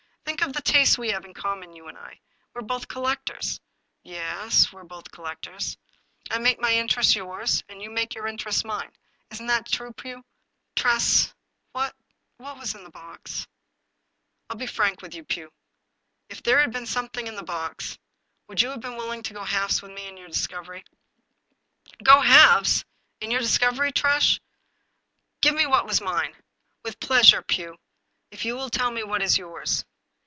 Think 0.23 0.47
of 0.47 0.53
the 0.53 0.61
tastes 0.71 0.97
we 0.97 1.09
have 1.11 1.25
in 1.25 1.33
common, 1.33 1.75
you 1.75 1.87
and 1.87 1.97
I. 1.97 2.19
We're 2.53 2.61
both 2.61 2.87
collectors."" 2.87 3.59
Ye 4.03 4.15
es, 4.15 4.71
we're 4.71 4.85
both 4.85 5.11
collectors."" 5.11 5.77
I 6.31 6.39
make 6.39 6.57
my 6.59 6.73
interests 6.73 7.15
yours, 7.15 7.61
and 7.67 7.81
you 7.81 7.91
make 7.91 8.15
your 8.15 8.25
inter 8.27 8.47
ests 8.49 8.63
mine. 8.63 8.93
Isn't 9.29 9.47
that 9.47 9.67
so, 9.69 9.91
Pugh?"" 9.91 10.23
Tress, 10.77 11.35
what— 11.73 11.93
^what 12.39 12.57
was 12.57 12.73
in 12.73 12.83
the 12.85 12.89
box?"" 12.89 13.45
I 14.49 14.53
will 14.53 14.59
be 14.59 14.65
frank 14.67 15.01
with 15.01 15.13
you, 15.13 15.25
Pugh. 15.25 15.51
If 16.29 16.41
there 16.41 16.61
had 16.61 16.71
been 16.71 16.87
something 16.87 17.27
in 17.27 17.35
the 17.35 17.43
box, 17.43 17.99
would 18.47 18.61
you 18.61 18.69
have 18.69 18.79
been 18.79 18.95
willing 18.95 19.23
to 19.23 19.33
go 19.33 19.43
halves 19.43 19.81
with 19.81 19.91
me 19.91 20.07
in 20.07 20.15
my 20.15 20.27
discovery?"" 20.27 20.85
Go 22.05 22.21
halves 22.21 22.85
I 23.21 23.25
In 23.25 23.31
your 23.31 23.41
discovery. 23.41 23.91
Tress! 23.91 24.39
Give 25.41 25.53
me 25.53 25.65
what 25.67 25.91
is 25.91 26.01
mine!" 26.01 26.35
"With 26.85 26.99
pleasure, 27.01 27.41
Pugh, 27.41 27.77
if 28.31 28.43
you 28.45 28.55
will 28.55 28.69
tell 28.69 28.91
me 28.91 29.03
what 29.03 29.21
is 29.21 29.37
yours." 29.37 29.83